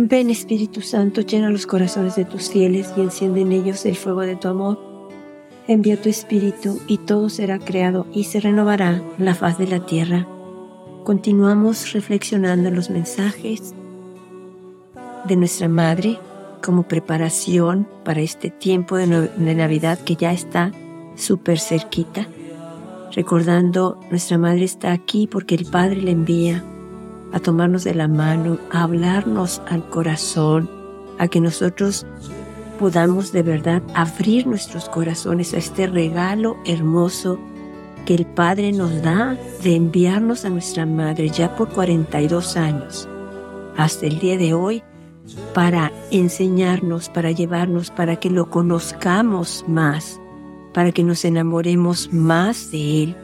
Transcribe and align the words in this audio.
Ven 0.00 0.30
Espíritu 0.30 0.80
Santo, 0.80 1.22
llena 1.22 1.50
los 1.50 1.66
corazones 1.66 2.14
de 2.14 2.24
tus 2.24 2.50
fieles 2.50 2.92
y 2.96 3.00
enciende 3.00 3.40
en 3.40 3.50
ellos 3.50 3.84
el 3.84 3.96
fuego 3.96 4.20
de 4.20 4.36
tu 4.36 4.46
amor. 4.46 4.78
Envía 5.66 6.00
tu 6.00 6.08
Espíritu 6.08 6.78
y 6.86 6.98
todo 6.98 7.28
será 7.28 7.58
creado 7.58 8.06
y 8.12 8.22
se 8.22 8.38
renovará 8.38 9.02
la 9.18 9.34
faz 9.34 9.58
de 9.58 9.66
la 9.66 9.84
tierra. 9.84 10.24
Continuamos 11.02 11.92
reflexionando 11.94 12.70
los 12.70 12.90
mensajes 12.90 13.74
de 15.26 15.34
nuestra 15.34 15.66
Madre 15.66 16.16
como 16.64 16.84
preparación 16.84 17.88
para 18.04 18.20
este 18.20 18.50
tiempo 18.50 18.94
de, 18.94 19.08
Navidad 19.56 19.98
que 19.98 20.14
ya 20.14 20.32
está 20.32 20.70
súper 21.16 21.58
cerquita. 21.58 22.28
Recordando, 23.16 23.98
nuestra 24.12 24.38
Madre 24.38 24.62
está 24.62 24.92
aquí 24.92 25.26
porque 25.26 25.56
el 25.56 25.64
Padre 25.64 25.96
le 25.96 26.12
envía 26.12 26.64
a 27.32 27.40
tomarnos 27.40 27.84
de 27.84 27.94
la 27.94 28.08
mano, 28.08 28.58
a 28.70 28.82
hablarnos 28.82 29.62
al 29.68 29.88
corazón, 29.88 30.70
a 31.18 31.28
que 31.28 31.40
nosotros 31.40 32.06
podamos 32.78 33.32
de 33.32 33.42
verdad 33.42 33.82
abrir 33.94 34.46
nuestros 34.46 34.88
corazones 34.88 35.52
a 35.54 35.58
este 35.58 35.86
regalo 35.86 36.56
hermoso 36.64 37.38
que 38.06 38.14
el 38.14 38.26
Padre 38.26 38.72
nos 38.72 39.02
da 39.02 39.36
de 39.62 39.76
enviarnos 39.76 40.44
a 40.44 40.50
nuestra 40.50 40.86
Madre 40.86 41.28
ya 41.28 41.54
por 41.56 41.68
42 41.68 42.56
años 42.56 43.08
hasta 43.76 44.06
el 44.06 44.18
día 44.18 44.36
de 44.36 44.54
hoy 44.54 44.82
para 45.54 45.92
enseñarnos, 46.10 47.08
para 47.08 47.30
llevarnos, 47.30 47.90
para 47.90 48.16
que 48.16 48.30
lo 48.30 48.50
conozcamos 48.50 49.64
más, 49.68 50.20
para 50.74 50.92
que 50.92 51.04
nos 51.04 51.24
enamoremos 51.24 52.12
más 52.12 52.70
de 52.70 53.04
Él, 53.04 53.16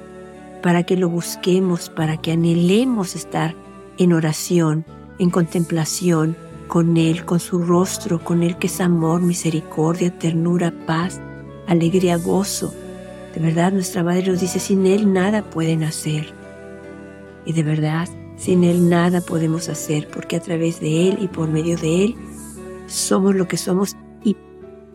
para 0.63 0.83
que 0.85 0.97
lo 0.97 1.09
busquemos, 1.09 1.89
para 1.89 2.17
que 2.17 2.33
anhelemos 2.33 3.17
estar 3.17 3.55
en 3.99 4.13
oración, 4.13 4.85
en 5.19 5.31
contemplación 5.31 6.37
con 6.67 6.97
Él, 6.97 7.25
con 7.25 7.41
su 7.41 7.59
rostro, 7.59 8.23
con 8.23 8.43
Él 8.43 8.57
que 8.59 8.67
es 8.67 8.81
amor, 8.81 9.21
misericordia, 9.21 10.17
ternura, 10.19 10.73
paz, 10.87 11.21
alegría, 11.67 12.17
gozo. 12.17 12.75
De 13.35 13.41
verdad, 13.41 13.73
nuestra 13.73 14.03
Madre 14.03 14.29
nos 14.29 14.41
dice, 14.41 14.59
sin 14.59 14.87
Él 14.87 15.13
nada 15.13 15.43
pueden 15.43 15.83
hacer. 15.85 16.33
Y 17.45 17.53
de 17.53 17.63
verdad, 17.63 18.09
sin 18.37 18.65
Él 18.65 18.89
nada 18.89 19.21
podemos 19.21 19.69
hacer, 19.69 20.09
porque 20.09 20.37
a 20.37 20.41
través 20.41 20.81
de 20.81 21.09
Él 21.09 21.19
y 21.21 21.29
por 21.29 21.49
medio 21.49 21.77
de 21.77 22.05
Él 22.05 22.15
somos 22.87 23.35
lo 23.35 23.47
que 23.49 23.57
somos 23.57 23.97
y 24.25 24.37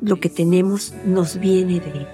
lo 0.01 0.19
que 0.19 0.29
tenemos 0.29 0.93
nos 1.05 1.39
viene 1.39 1.79
de 1.79 1.91
Él. 1.91 2.07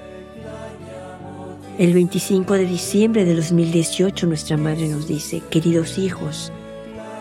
El 1.77 1.93
25 1.93 2.53
de 2.53 2.65
diciembre 2.65 3.25
de 3.25 3.35
2018 3.35 4.27
nuestra 4.27 4.55
Madre 4.55 4.87
nos 4.87 5.07
dice, 5.07 5.41
queridos 5.49 5.97
hijos, 5.97 6.53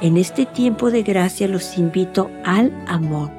en 0.05 0.19
este 0.19 0.45
tiempo 0.45 0.91
de 0.91 1.03
gracia 1.03 1.49
los 1.49 1.79
invito 1.79 2.31
al 2.45 2.71
amor. 2.87 3.31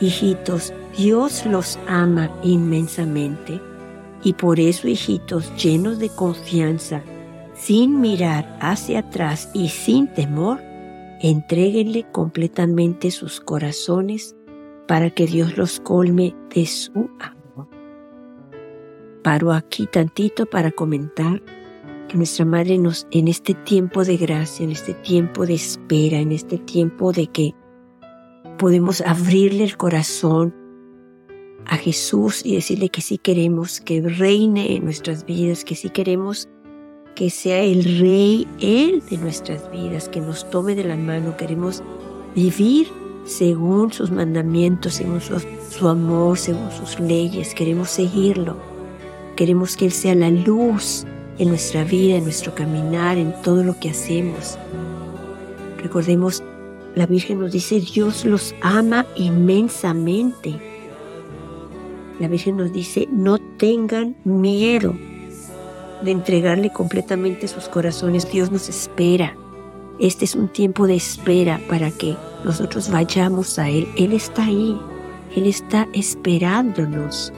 Hijitos, 0.00 0.72
Dios 0.96 1.44
los 1.44 1.76
ama 1.88 2.30
inmensamente 2.44 3.60
y 4.22 4.34
por 4.34 4.60
eso, 4.60 4.86
hijitos, 4.86 5.52
llenos 5.56 5.98
de 5.98 6.08
confianza, 6.08 7.02
sin 7.56 8.00
mirar 8.00 8.56
hacia 8.60 9.00
atrás 9.00 9.50
y 9.52 9.70
sin 9.70 10.06
temor, 10.06 10.60
entréguenle 11.20 12.06
completamente 12.12 13.10
sus 13.10 13.40
corazones 13.40 14.36
para 14.86 15.10
que 15.10 15.26
Dios 15.26 15.56
los 15.56 15.80
colme 15.80 16.32
de 16.54 16.64
su 16.64 17.10
amor. 17.18 17.66
Paro 19.24 19.50
aquí 19.50 19.88
tantito 19.88 20.46
para 20.46 20.70
comentar 20.70 21.42
que 22.12 22.18
nuestra 22.18 22.44
Madre 22.44 22.76
nos, 22.76 23.06
en 23.10 23.26
este 23.26 23.54
tiempo 23.54 24.04
de 24.04 24.18
gracia, 24.18 24.64
en 24.64 24.70
este 24.70 24.92
tiempo 24.92 25.46
de 25.46 25.54
espera, 25.54 26.18
en 26.18 26.30
este 26.30 26.58
tiempo 26.58 27.10
de 27.10 27.26
que 27.26 27.54
podemos 28.58 29.00
abrirle 29.00 29.64
el 29.64 29.78
corazón 29.78 30.54
a 31.64 31.78
Jesús 31.78 32.44
y 32.44 32.54
decirle 32.54 32.90
que 32.90 33.00
sí 33.00 33.16
queremos 33.16 33.80
que 33.80 34.02
reine 34.02 34.76
en 34.76 34.84
nuestras 34.84 35.24
vidas, 35.24 35.64
que 35.64 35.74
sí 35.74 35.88
queremos 35.88 36.50
que 37.14 37.30
sea 37.30 37.62
el 37.62 37.82
Rey, 37.98 38.46
Él 38.60 39.02
de 39.08 39.16
nuestras 39.16 39.70
vidas, 39.70 40.10
que 40.10 40.20
nos 40.20 40.48
tome 40.50 40.74
de 40.74 40.84
la 40.84 40.96
mano, 40.96 41.38
queremos 41.38 41.82
vivir 42.34 42.88
según 43.24 43.90
sus 43.90 44.10
mandamientos, 44.10 44.94
según 44.94 45.22
su, 45.22 45.40
su 45.70 45.88
amor, 45.88 46.36
según 46.36 46.70
sus 46.72 47.00
leyes, 47.00 47.54
queremos 47.54 47.88
seguirlo, 47.88 48.58
queremos 49.34 49.78
que 49.78 49.86
Él 49.86 49.92
sea 49.92 50.14
la 50.14 50.30
luz 50.30 51.06
en 51.38 51.48
nuestra 51.48 51.84
vida, 51.84 52.16
en 52.16 52.24
nuestro 52.24 52.54
caminar, 52.54 53.18
en 53.18 53.32
todo 53.42 53.64
lo 53.64 53.78
que 53.78 53.90
hacemos. 53.90 54.58
Recordemos, 55.78 56.42
la 56.94 57.06
Virgen 57.06 57.40
nos 57.40 57.52
dice, 57.52 57.80
Dios 57.80 58.24
los 58.24 58.54
ama 58.60 59.06
inmensamente. 59.16 60.60
La 62.20 62.28
Virgen 62.28 62.56
nos 62.56 62.72
dice, 62.72 63.08
no 63.10 63.38
tengan 63.56 64.14
miedo 64.24 64.94
de 66.02 66.10
entregarle 66.10 66.70
completamente 66.70 67.48
sus 67.48 67.68
corazones. 67.68 68.30
Dios 68.30 68.50
nos 68.50 68.68
espera. 68.68 69.36
Este 69.98 70.24
es 70.24 70.34
un 70.34 70.48
tiempo 70.48 70.86
de 70.86 70.96
espera 70.96 71.60
para 71.68 71.90
que 71.90 72.16
nosotros 72.44 72.90
vayamos 72.90 73.58
a 73.58 73.68
Él. 73.68 73.88
Él 73.96 74.12
está 74.12 74.44
ahí. 74.44 74.78
Él 75.34 75.46
está 75.46 75.88
esperándonos. 75.92 77.32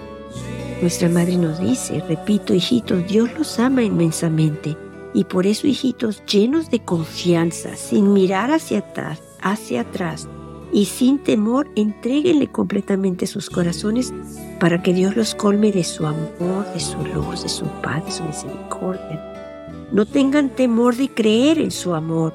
Nuestra 0.80 1.08
madre 1.08 1.36
nos 1.36 1.60
dice, 1.60 2.02
repito, 2.08 2.54
hijitos, 2.54 3.06
Dios 3.06 3.30
los 3.38 3.58
ama 3.58 3.82
inmensamente 3.82 4.76
y 5.14 5.24
por 5.24 5.46
eso, 5.46 5.66
hijitos, 5.66 6.22
llenos 6.26 6.70
de 6.70 6.80
confianza, 6.80 7.76
sin 7.76 8.12
mirar 8.12 8.50
hacia 8.50 8.80
atrás, 8.80 9.22
hacia 9.40 9.82
atrás 9.82 10.28
y 10.72 10.86
sin 10.86 11.18
temor, 11.18 11.70
entréguenle 11.76 12.48
completamente 12.48 13.28
sus 13.28 13.48
corazones 13.48 14.12
para 14.58 14.82
que 14.82 14.92
Dios 14.92 15.16
los 15.16 15.34
colme 15.36 15.70
de 15.70 15.84
su 15.84 16.04
amor, 16.04 16.66
de 16.74 16.80
su 16.80 16.98
luz, 17.14 17.44
de 17.44 17.48
su 17.48 17.64
paz, 17.80 18.04
de 18.04 18.10
su 18.10 18.24
misericordia. 18.24 19.86
No 19.92 20.04
tengan 20.04 20.50
temor 20.50 20.96
de 20.96 21.08
creer 21.08 21.60
en 21.60 21.70
su 21.70 21.94
amor, 21.94 22.34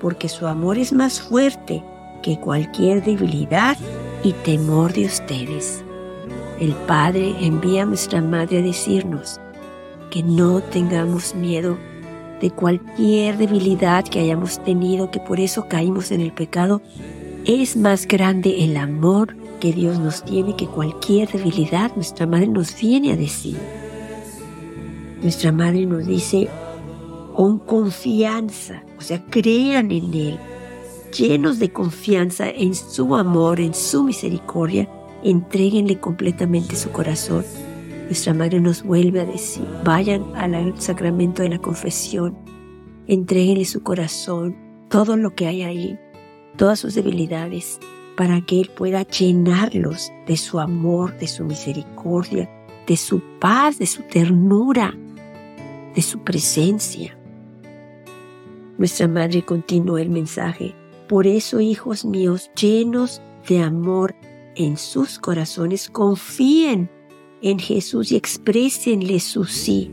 porque 0.00 0.28
su 0.28 0.46
amor 0.46 0.76
es 0.76 0.92
más 0.92 1.22
fuerte 1.22 1.82
que 2.22 2.38
cualquier 2.38 3.02
debilidad 3.02 3.78
y 4.22 4.32
temor 4.32 4.92
de 4.92 5.06
ustedes 5.06 5.82
el 6.60 6.72
Padre 6.86 7.34
envía 7.40 7.82
a 7.82 7.86
nuestra 7.86 8.20
Madre 8.20 8.58
a 8.58 8.62
decirnos 8.62 9.40
que 10.10 10.22
no 10.22 10.60
tengamos 10.60 11.34
miedo 11.34 11.76
de 12.40 12.50
cualquier 12.50 13.36
debilidad 13.36 14.04
que 14.04 14.20
hayamos 14.20 14.62
tenido, 14.62 15.10
que 15.10 15.20
por 15.20 15.40
eso 15.40 15.68
caímos 15.68 16.10
en 16.10 16.20
el 16.20 16.32
pecado. 16.32 16.80
Es 17.44 17.76
más 17.76 18.06
grande 18.06 18.64
el 18.64 18.76
amor 18.76 19.36
que 19.60 19.72
Dios 19.72 19.98
nos 19.98 20.24
tiene 20.24 20.56
que 20.56 20.66
cualquier 20.66 21.30
debilidad. 21.30 21.94
Nuestra 21.94 22.26
Madre 22.26 22.48
nos 22.48 22.78
viene 22.78 23.12
a 23.12 23.16
decir. 23.16 23.56
Nuestra 25.22 25.52
Madre 25.52 25.84
nos 25.86 26.06
dice 26.06 26.48
con 27.34 27.58
confianza, 27.58 28.82
o 28.98 29.00
sea, 29.00 29.24
crean 29.26 29.92
en 29.92 30.12
Él, 30.12 30.38
llenos 31.16 31.60
de 31.60 31.70
confianza 31.70 32.48
en 32.50 32.74
su 32.74 33.14
amor, 33.14 33.60
en 33.60 33.74
su 33.74 34.02
misericordia, 34.02 34.88
Entréguenle 35.22 35.98
completamente 35.98 36.76
su 36.76 36.90
corazón. 36.90 37.44
Nuestra 38.04 38.34
Madre 38.34 38.60
nos 38.60 38.82
vuelve 38.82 39.20
a 39.20 39.26
decir, 39.26 39.66
vayan 39.84 40.24
al 40.34 40.80
sacramento 40.80 41.42
de 41.42 41.50
la 41.50 41.58
confesión, 41.58 42.38
entréguenle 43.06 43.64
su 43.64 43.82
corazón, 43.82 44.56
todo 44.88 45.16
lo 45.16 45.34
que 45.34 45.46
hay 45.46 45.62
ahí, 45.62 45.98
todas 46.56 46.78
sus 46.78 46.94
debilidades, 46.94 47.78
para 48.16 48.40
que 48.40 48.60
Él 48.60 48.70
pueda 48.74 49.02
llenarlos 49.02 50.10
de 50.26 50.36
su 50.36 50.58
amor, 50.58 51.16
de 51.18 51.26
su 51.26 51.44
misericordia, 51.44 52.48
de 52.86 52.96
su 52.96 53.20
paz, 53.38 53.78
de 53.78 53.86
su 53.86 54.02
ternura, 54.02 54.94
de 55.94 56.02
su 56.02 56.20
presencia. 56.20 57.16
Nuestra 58.78 59.06
Madre 59.08 59.44
continúa 59.44 60.00
el 60.00 60.08
mensaje. 60.08 60.74
Por 61.08 61.26
eso, 61.26 61.60
hijos 61.60 62.04
míos, 62.04 62.50
llenos 62.58 63.20
de 63.48 63.60
amor, 63.60 64.14
en 64.58 64.76
sus 64.76 65.18
corazones, 65.18 65.88
confíen 65.88 66.90
en 67.40 67.58
Jesús 67.58 68.12
y 68.12 68.16
exprésenle 68.16 69.20
su 69.20 69.44
sí, 69.44 69.90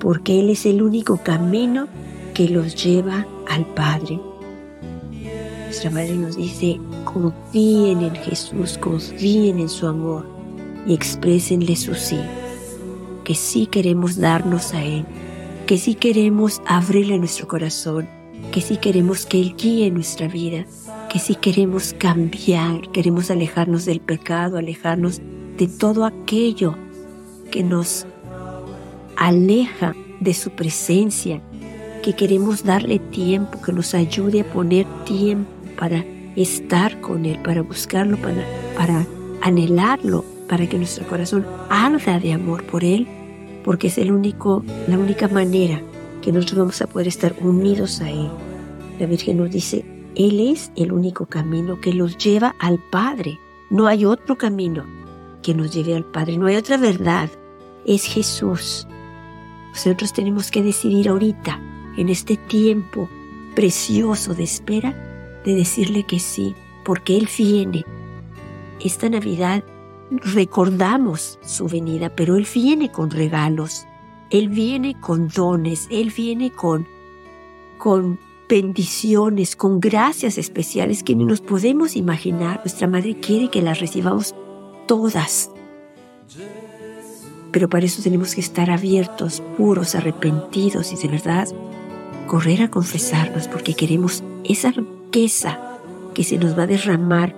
porque 0.00 0.40
Él 0.40 0.50
es 0.50 0.66
el 0.66 0.82
único 0.82 1.18
camino 1.18 1.86
que 2.34 2.48
los 2.48 2.82
lleva 2.82 3.26
al 3.48 3.66
Padre. 3.74 4.18
Nuestra 5.64 5.90
Madre 5.90 6.16
nos 6.16 6.36
dice, 6.36 6.80
confíen 7.04 8.00
en 8.00 8.14
Jesús, 8.16 8.78
confíen 8.78 9.58
en 9.58 9.68
su 9.68 9.86
amor 9.86 10.26
y 10.86 10.94
exprésenle 10.94 11.76
su 11.76 11.94
sí, 11.94 12.18
que 13.22 13.34
sí 13.34 13.66
queremos 13.66 14.16
darnos 14.16 14.72
a 14.72 14.82
Él, 14.82 15.04
que 15.66 15.76
sí 15.76 15.94
queremos 15.94 16.62
abrirle 16.66 17.18
nuestro 17.18 17.46
corazón, 17.46 18.08
que 18.50 18.62
sí 18.62 18.78
queremos 18.78 19.26
que 19.26 19.38
Él 19.38 19.54
guíe 19.58 19.90
nuestra 19.90 20.26
vida, 20.26 20.64
que 21.08 21.18
si 21.18 21.34
queremos 21.34 21.94
cambiar, 21.94 22.90
queremos 22.92 23.30
alejarnos 23.30 23.84
del 23.84 24.00
pecado, 24.00 24.58
alejarnos 24.58 25.20
de 25.56 25.66
todo 25.66 26.04
aquello 26.04 26.74
que 27.50 27.62
nos 27.62 28.06
aleja 29.16 29.94
de 30.20 30.34
su 30.34 30.50
presencia, 30.50 31.40
que 32.02 32.14
queremos 32.14 32.62
darle 32.62 32.98
tiempo, 32.98 33.60
que 33.62 33.72
nos 33.72 33.94
ayude 33.94 34.40
a 34.40 34.44
poner 34.44 34.86
tiempo 35.04 35.50
para 35.78 36.04
estar 36.36 37.00
con 37.00 37.24
Él, 37.24 37.38
para 37.42 37.62
buscarlo, 37.62 38.16
para, 38.18 38.44
para 38.76 39.06
anhelarlo, 39.40 40.24
para 40.48 40.68
que 40.68 40.76
nuestro 40.76 41.06
corazón 41.06 41.46
arda 41.68 42.20
de 42.20 42.32
amor 42.32 42.64
por 42.64 42.84
Él, 42.84 43.06
porque 43.64 43.88
es 43.88 43.98
el 43.98 44.12
único, 44.12 44.64
la 44.86 44.98
única 44.98 45.28
manera 45.28 45.82
que 46.22 46.32
nosotros 46.32 46.58
vamos 46.58 46.82
a 46.82 46.86
poder 46.86 47.08
estar 47.08 47.34
unidos 47.40 48.00
a 48.00 48.10
Él. 48.10 48.28
La 48.98 49.06
Virgen 49.06 49.38
nos 49.38 49.50
dice, 49.50 49.84
Él 50.18 50.40
es 50.40 50.72
el 50.74 50.92
único 50.92 51.26
camino 51.26 51.80
que 51.80 51.94
los 51.94 52.18
lleva 52.18 52.56
al 52.58 52.80
Padre. 52.90 53.38
No 53.70 53.86
hay 53.86 54.04
otro 54.04 54.36
camino 54.36 54.84
que 55.44 55.54
nos 55.54 55.72
lleve 55.72 55.94
al 55.94 56.04
Padre, 56.04 56.36
no 56.38 56.46
hay 56.46 56.56
otra 56.56 56.76
verdad. 56.76 57.30
Es 57.86 58.04
Jesús. 58.04 58.88
Nosotros 59.70 60.12
tenemos 60.12 60.50
que 60.50 60.60
decidir 60.60 61.08
ahorita, 61.08 61.60
en 61.96 62.08
este 62.08 62.36
tiempo 62.36 63.08
precioso 63.54 64.34
de 64.34 64.42
espera, 64.42 65.40
de 65.44 65.54
decirle 65.54 66.02
que 66.02 66.18
sí, 66.18 66.52
porque 66.84 67.16
Él 67.16 67.28
viene. 67.38 67.84
Esta 68.80 69.08
Navidad 69.08 69.62
recordamos 70.10 71.38
su 71.42 71.68
venida, 71.68 72.10
pero 72.16 72.36
Él 72.36 72.46
viene 72.52 72.90
con 72.90 73.12
regalos, 73.12 73.86
Él 74.30 74.48
viene 74.48 74.98
con 75.00 75.28
dones, 75.28 75.86
Él 75.92 76.12
viene 76.14 76.50
con, 76.50 76.88
con 77.78 78.18
bendiciones, 78.48 79.56
con 79.56 79.78
gracias 79.78 80.38
especiales 80.38 81.02
que 81.02 81.14
ni 81.14 81.24
nos 81.24 81.40
podemos 81.40 81.96
imaginar. 81.96 82.60
Nuestra 82.64 82.88
Madre 82.88 83.16
quiere 83.20 83.50
que 83.50 83.62
las 83.62 83.80
recibamos 83.80 84.34
todas. 84.86 85.50
Pero 87.52 87.68
para 87.68 87.86
eso 87.86 88.02
tenemos 88.02 88.34
que 88.34 88.40
estar 88.40 88.70
abiertos, 88.70 89.42
puros, 89.56 89.94
arrepentidos 89.94 90.92
y 90.92 90.96
de 90.96 91.08
verdad 91.08 91.48
correr 92.26 92.62
a 92.62 92.70
confesarnos 92.70 93.48
porque 93.48 93.74
queremos 93.74 94.22
esa 94.44 94.70
riqueza 94.70 95.58
que 96.14 96.24
se 96.24 96.36
nos 96.36 96.58
va 96.58 96.64
a 96.64 96.66
derramar 96.66 97.34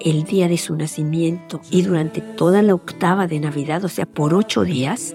el 0.00 0.24
día 0.24 0.48
de 0.48 0.58
su 0.58 0.76
nacimiento 0.76 1.60
y 1.70 1.82
durante 1.82 2.20
toda 2.20 2.62
la 2.62 2.74
octava 2.74 3.26
de 3.26 3.40
Navidad, 3.40 3.84
o 3.84 3.88
sea, 3.88 4.06
por 4.06 4.34
ocho 4.34 4.64
días, 4.64 5.14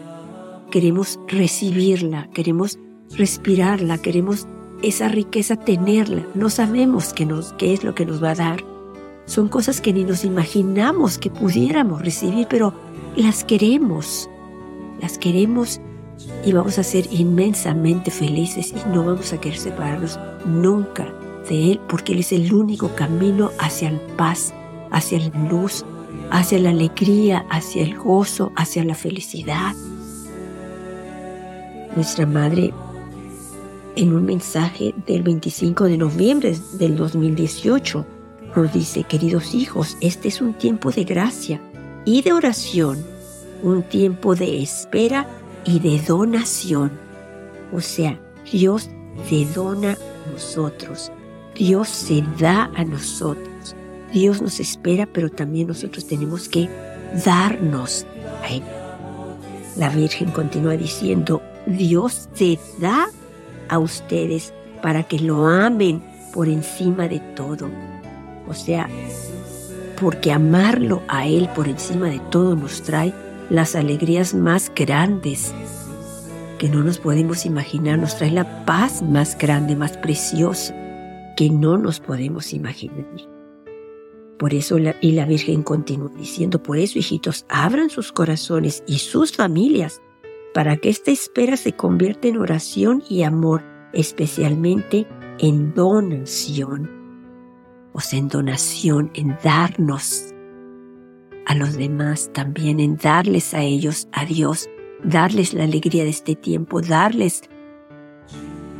queremos 0.71 1.19
recibirla, 1.27 2.27
queremos 2.33 2.79
respirarla, 3.15 3.99
queremos 3.99 4.47
esa 4.81 5.07
riqueza 5.07 5.55
tenerla. 5.55 6.25
No 6.33 6.49
sabemos 6.49 7.13
qué, 7.13 7.25
nos, 7.25 7.53
qué 7.53 7.73
es 7.73 7.83
lo 7.83 7.95
que 7.95 8.05
nos 8.05 8.23
va 8.23 8.31
a 8.31 8.35
dar. 8.35 8.63
Son 9.25 9.47
cosas 9.47 9.81
que 9.81 9.93
ni 9.93 10.03
nos 10.03 10.25
imaginamos 10.25 11.17
que 11.17 11.29
pudiéramos 11.29 12.01
recibir, 12.01 12.47
pero 12.49 12.73
las 13.15 13.43
queremos. 13.43 14.29
Las 15.01 15.17
queremos 15.17 15.79
y 16.45 16.51
vamos 16.51 16.79
a 16.79 16.83
ser 16.83 17.07
inmensamente 17.11 18.11
felices 18.11 18.73
y 18.73 18.89
no 18.89 19.05
vamos 19.05 19.31
a 19.31 19.39
querer 19.39 19.57
separarnos 19.57 20.19
nunca 20.45 21.07
de 21.47 21.73
Él 21.73 21.81
porque 21.87 22.13
Él 22.13 22.19
es 22.19 22.31
el 22.31 22.53
único 22.53 22.89
camino 22.95 23.51
hacia 23.59 23.91
la 23.91 23.99
paz, 24.17 24.53
hacia 24.91 25.19
la 25.19 25.49
luz, 25.49 25.85
hacia 26.31 26.59
la 26.59 26.71
alegría, 26.71 27.45
hacia 27.49 27.83
el 27.83 27.97
gozo, 27.97 28.51
hacia 28.55 28.83
la 28.83 28.95
felicidad. 28.95 29.73
Nuestra 31.95 32.25
Madre 32.25 32.73
en 33.99 34.13
un 34.13 34.23
mensaje 34.23 34.95
del 35.05 35.23
25 35.23 35.83
de 35.83 35.97
noviembre 35.97 36.55
del 36.73 36.95
2018 36.95 38.05
nos 38.55 38.73
dice, 38.73 39.03
queridos 39.03 39.53
hijos, 39.53 39.97
este 39.99 40.29
es 40.29 40.39
un 40.39 40.53
tiempo 40.53 40.89
de 40.89 41.03
gracia 41.03 41.61
y 42.05 42.21
de 42.21 42.31
oración, 42.31 43.05
un 43.61 43.83
tiempo 43.83 44.35
de 44.35 44.63
espera 44.63 45.27
y 45.65 45.79
de 45.81 45.99
donación. 45.99 46.91
O 47.73 47.81
sea, 47.81 48.17
Dios 48.49 48.89
se 49.27 49.45
dona 49.53 49.91
a 49.91 50.31
nosotros, 50.31 51.11
Dios 51.53 51.89
se 51.89 52.23
da 52.39 52.71
a 52.75 52.85
nosotros, 52.85 53.75
Dios 54.13 54.41
nos 54.41 54.61
espera, 54.61 55.09
pero 55.11 55.29
también 55.29 55.67
nosotros 55.67 56.07
tenemos 56.07 56.47
que 56.47 56.69
darnos 57.25 58.05
a 58.43 58.47
Él. 58.47 58.63
La 59.75 59.89
Virgen 59.89 60.31
continúa 60.31 60.77
diciendo, 60.77 61.41
Dios 61.67 62.29
se 62.33 62.57
da 62.79 63.09
a 63.69 63.79
ustedes 63.79 64.53
para 64.81 65.03
que 65.03 65.19
lo 65.19 65.47
amen 65.47 66.01
por 66.33 66.47
encima 66.47 67.07
de 67.07 67.19
todo. 67.35 67.69
O 68.47 68.53
sea, 68.53 68.89
porque 69.99 70.31
amarlo 70.31 71.01
a 71.07 71.27
Él 71.27 71.49
por 71.55 71.67
encima 71.67 72.07
de 72.07 72.19
todo 72.31 72.55
nos 72.55 72.81
trae 72.81 73.13
las 73.49 73.75
alegrías 73.75 74.33
más 74.33 74.71
grandes 74.75 75.53
que 76.57 76.69
no 76.69 76.83
nos 76.83 76.99
podemos 76.99 77.45
imaginar, 77.45 77.97
nos 77.97 78.17
trae 78.17 78.31
la 78.31 78.65
paz 78.65 79.01
más 79.01 79.37
grande, 79.37 79.75
más 79.75 79.97
preciosa, 79.97 80.75
que 81.37 81.49
no 81.49 81.77
nos 81.77 82.01
podemos 82.01 82.51
imaginar. 82.53 83.05
Por 84.37 84.53
eso, 84.53 84.77
y 84.77 85.11
la 85.13 85.25
Virgen 85.25 85.63
continúa 85.63 86.11
diciendo, 86.17 86.61
por 86.61 86.77
eso, 86.77 86.99
hijitos, 86.99 87.45
abran 87.49 87.89
sus 87.89 88.11
corazones 88.11 88.83
y 88.87 88.99
sus 88.99 89.31
familias 89.31 90.01
para 90.53 90.77
que 90.77 90.89
esta 90.89 91.11
espera 91.11 91.57
se 91.57 91.73
convierta 91.73 92.27
en 92.27 92.37
oración 92.37 93.03
y 93.09 93.23
amor, 93.23 93.63
especialmente 93.93 95.07
en 95.39 95.73
donación. 95.73 96.89
O 97.93 98.01
sea, 98.01 98.19
en 98.19 98.27
donación, 98.27 99.11
en 99.13 99.37
darnos 99.43 100.33
a 101.45 101.55
los 101.55 101.75
demás, 101.75 102.29
también 102.33 102.79
en 102.79 102.97
darles 102.97 103.53
a 103.53 103.61
ellos, 103.61 104.07
a 104.11 104.25
Dios, 104.25 104.69
darles 105.03 105.53
la 105.53 105.63
alegría 105.63 106.03
de 106.03 106.09
este 106.09 106.35
tiempo, 106.35 106.81
darles, 106.81 107.41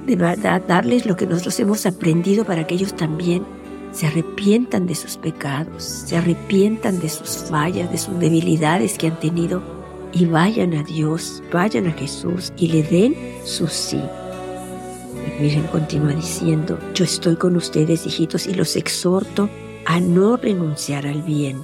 de 0.06 0.15
verdad, 0.15 0.62
darles 0.68 1.06
lo 1.06 1.15
que 1.15 1.25
nosotros 1.25 1.60
hemos 1.60 1.86
aprendido 1.86 2.45
para 2.45 2.68
que 2.68 2.75
ellos 2.75 2.95
también 2.95 3.45
se 3.92 4.07
arrepientan 4.07 4.86
de 4.86 4.95
sus 4.95 5.18
pecados, 5.18 5.83
se 5.83 6.18
arrepientan 6.18 7.00
de 7.00 7.10
sus 7.10 7.50
fallas, 7.50 7.92
de 7.92 7.98
sus 7.98 8.19
debilidades 8.19 8.98
que 8.98 9.07
han 9.07 9.19
tenido 9.19 9.78
y 10.11 10.25
vayan 10.25 10.73
a 10.73 10.83
Dios, 10.83 11.44
vayan 11.51 11.88
a 11.88 11.91
Jesús 11.91 12.51
y 12.57 12.67
le 12.67 12.83
den 12.83 13.15
su 13.44 13.67
sí. 13.67 13.97
La 13.97 15.41
Virgen 15.41 15.67
continúa 15.67 16.13
diciendo, 16.13 16.79
yo 16.94 17.06
estoy 17.06 17.35
con 17.35 17.56
ustedes, 17.56 18.06
hijitos, 18.06 18.47
y 18.47 18.53
los 18.53 18.75
exhorto 18.75 19.50
a 19.85 20.00
no 20.00 20.38
renunciar 20.38 21.06
al 21.07 21.21
bien, 21.21 21.63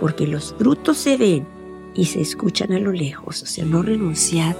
porque 0.00 0.26
los 0.26 0.54
frutos 0.58 0.96
se 0.96 1.16
ven 1.16 1.46
y 1.94 2.06
se 2.06 2.20
escuchan 2.20 2.72
a 2.72 2.78
lo 2.78 2.92
lejos, 2.92 3.42
o 3.42 3.46
sea, 3.46 3.64
no 3.64 3.82
renunciar 3.82 4.56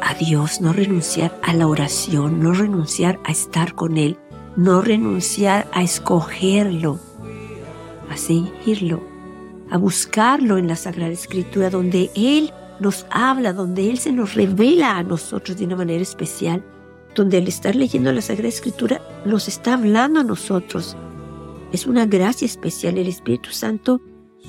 a 0.00 0.14
Dios, 0.14 0.60
no 0.60 0.72
renunciar 0.72 1.38
a 1.42 1.54
la 1.54 1.66
oración, 1.66 2.40
no 2.40 2.52
renunciar 2.52 3.20
a 3.24 3.32
estar 3.32 3.74
con 3.74 3.96
Él, 3.96 4.18
no 4.56 4.82
renunciar 4.82 5.68
a 5.72 5.82
escogerlo, 5.82 6.98
a 8.10 8.16
seguirlo, 8.16 9.11
a 9.72 9.78
buscarlo 9.78 10.58
en 10.58 10.68
la 10.68 10.76
Sagrada 10.76 11.12
Escritura, 11.12 11.70
donde 11.70 12.10
Él 12.14 12.52
nos 12.78 13.06
habla, 13.08 13.54
donde 13.54 13.88
Él 13.88 13.98
se 13.98 14.12
nos 14.12 14.34
revela 14.34 14.98
a 14.98 15.02
nosotros 15.02 15.56
de 15.56 15.64
una 15.64 15.76
manera 15.76 16.02
especial, 16.02 16.62
donde 17.14 17.38
al 17.38 17.48
estar 17.48 17.74
leyendo 17.74 18.12
la 18.12 18.20
Sagrada 18.20 18.50
Escritura 18.50 19.00
nos 19.24 19.48
está 19.48 19.72
hablando 19.72 20.20
a 20.20 20.24
nosotros. 20.24 20.94
Es 21.72 21.86
una 21.86 22.04
gracia 22.04 22.44
especial. 22.44 22.98
El 22.98 23.08
Espíritu 23.08 23.50
Santo 23.50 24.02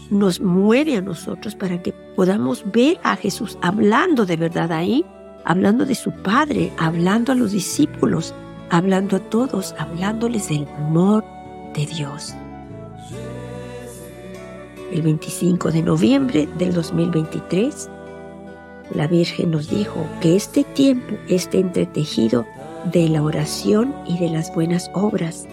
nos 0.09 0.41
mueve 0.41 0.97
a 0.97 1.01
nosotros 1.01 1.55
para 1.55 1.81
que 1.81 1.93
podamos 2.17 2.69
ver 2.73 2.99
a 3.03 3.15
Jesús 3.15 3.57
hablando 3.61 4.25
de 4.25 4.35
verdad 4.35 4.73
ahí, 4.73 5.05
hablando 5.45 5.85
de 5.85 5.95
su 5.95 6.11
Padre, 6.11 6.73
hablando 6.77 7.31
a 7.31 7.35
los 7.35 7.53
discípulos, 7.53 8.35
hablando 8.69 9.15
a 9.15 9.19
todos, 9.21 9.73
hablándoles 9.79 10.49
del 10.49 10.67
amor 10.77 11.23
de 11.75 11.85
Dios 11.85 12.35
el 14.93 15.01
25 15.01 15.71
de 15.71 15.81
noviembre 15.81 16.47
del 16.59 16.71
2023, 16.73 17.89
la 18.93 19.07
Virgen 19.07 19.49
nos 19.51 19.69
dijo 19.69 20.05
que 20.21 20.35
este 20.35 20.63
tiempo 20.63 21.15
esté 21.27 21.59
entretejido 21.59 22.45
de 22.91 23.09
la 23.09 23.23
oración 23.23 23.95
y 24.07 24.19
de 24.19 24.29
las 24.29 24.53
buenas 24.53 24.91
obras, 24.93 25.47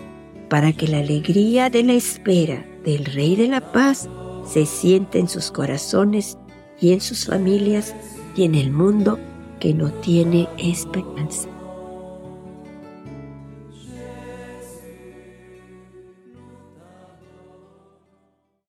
para 0.51 0.73
que 0.73 0.89
la 0.89 0.99
alegría 0.99 1.71
de 1.71 1.83
la 1.83 1.95
espera 1.95 2.67
del 2.85 3.07
Rey 3.07 3.35
de 3.35 3.49
la 3.49 3.73
Paz 3.73 4.11
se 4.47 4.67
sienta 4.67 5.19
en 5.19 5.29
sus 5.29 5.51
corazones 5.51 6.37
y 6.79 6.93
en 6.93 7.01
sus 7.01 7.27
familias 7.27 7.95
y 8.37 8.45
en 8.45 8.55
el 8.55 8.71
mundo 8.71 9.19
que 9.59 9.73
no 9.73 9.91
tiene 9.91 10.49
esperanza. 10.59 11.49